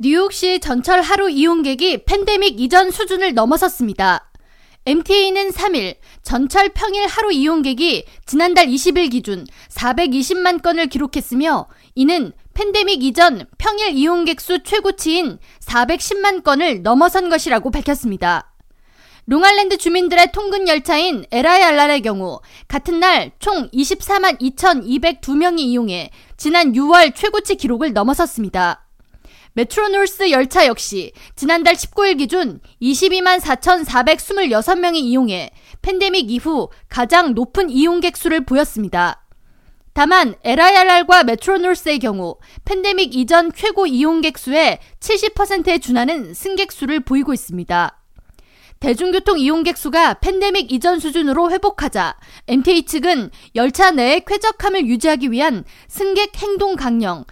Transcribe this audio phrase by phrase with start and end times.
[0.00, 4.30] 뉴욕시 전철 하루 이용객이 팬데믹 이전 수준을 넘어섰습니다.
[4.86, 11.66] MTA는 3일 전철 평일 하루 이용객이 지난달 20일 기준 420만 건을 기록했으며
[11.96, 18.52] 이는 팬데믹 이전 평일 이용객 수 최고치인 410만 건을 넘어선 것이라고 밝혔습니다.
[19.26, 27.56] 롱아일랜드 주민들의 통근 열차인 LIRR의 경우 같은 날 총 24만 2,202명이 이용해 지난 6월 최고치
[27.56, 28.87] 기록을 넘어섰습니다.
[29.58, 35.50] 메트로놀스 열차 역시 지난달 19일 기준 22만 4,426명이 이용해
[35.82, 39.26] 팬데믹 이후 가장 높은 이용객 수를 보였습니다.
[39.94, 47.98] 다만 LIRR과 메트로놀스의 경우 팬데믹 이전 최고 이용객 수의 70%에 준하는 승객 수를 보이고 있습니다.
[48.78, 56.36] 대중교통 이용객 수가 팬데믹 이전 수준으로 회복하자 MTA 측은 열차 내의 쾌적함을 유지하기 위한 승객
[56.36, 57.24] 행동 강령,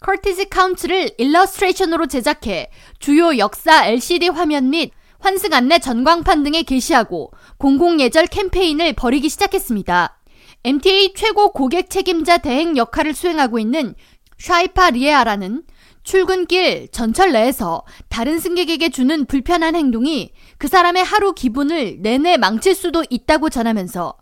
[0.00, 8.26] Courtesy Counts를 일러스트레이션으로 제작해 주요 역사 LCD 화면 및 환승 안내 전광판 등에 게시하고 공공예절
[8.26, 10.18] 캠페인을 벌이기 시작했습니다.
[10.64, 13.94] MTA 최고 고객 책임자 대행 역할을 수행하고 있는
[14.38, 15.62] 샤니파 리에아라는
[16.02, 23.04] 출근길 전철 내에서 다른 승객에게 주는 불편한 행동이 그 사람의 하루 기분을 내내 망칠 수도
[23.08, 24.14] 있다고 전하면서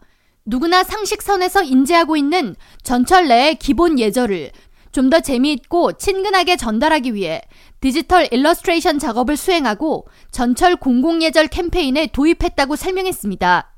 [0.45, 4.53] 누구나 상식선에서 인지하고 있는 전철 내의 기본 예절을
[4.93, 7.43] 좀 더 재미있고 친근하게 전달하기 위해
[7.81, 13.69] 디지털 일러스트레이션 작업을 수행하고 전철 공공예절 캠페인에 도입했다고 설명했습니다.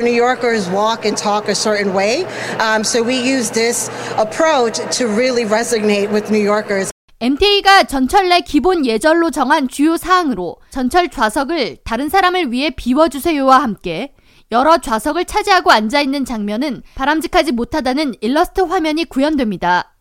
[0.00, 2.24] New Yorkers walk and talk a certain way,
[2.60, 6.90] um, so we use this approach to really resonate with New Yorkers.
[7.20, 14.14] MTA가 전철 내 기본 예절로 정한 주요 사항으로 전철 좌석을 다른 사람을 위해 비워주세요와 함께
[14.50, 19.91] 여러 좌석을 차지하고 앉아있는 장면은 바람직하지 못하다는 일러스트 화면이 구현됩니다.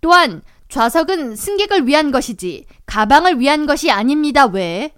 [0.00, 4.92] 또한 좌석은 승객을 위한 것이지 가방을 위한 것이 아닙니다 외에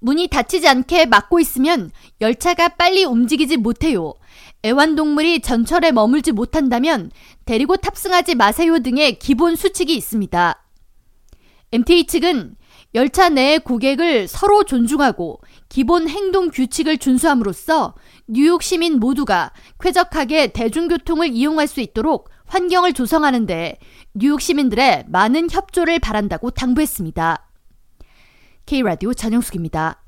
[0.00, 4.12] 문이 닫히지 않게 막고 있으면 열차가 빨리 움직이지 못해요.
[4.64, 7.10] 애완동물이 전철에 머물지 못한다면
[7.46, 10.62] 데리고 탑승하지 마세요 등의 기본 수칙이 있습니다.
[11.72, 12.56] MTA 측은
[12.94, 17.94] 열차 내 고객을 서로 존중하고 기본 행동 규칙을 준수함으로써
[18.28, 23.78] 뉴욕 시민 모두가 쾌적하게 대중교통을 이용할 수 있도록 환경을 조성하는데
[24.14, 27.48] 뉴욕 시민들의 많은 협조를 바란다고 당부했습니다.
[28.66, 30.03] K라디오 전영숙입니다.